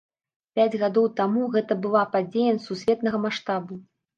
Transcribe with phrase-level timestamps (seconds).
[0.59, 3.83] Пяць гадоў таму гэта была падзея сусветнага маштабу.